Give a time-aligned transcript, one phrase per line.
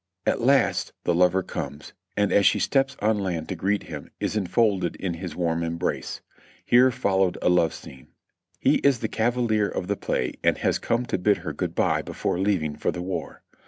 [0.25, 4.35] At last the lover comes, and as she steps on land to greet him is
[4.35, 6.21] enfolded in his warm embrace.
[6.65, 8.07] Here followed a love scene.
[8.57, 12.01] He is the Cavalier of the play and has come to bid her good by
[12.01, 13.43] before leaving for the war.